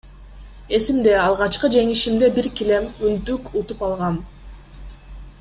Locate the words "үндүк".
3.11-3.53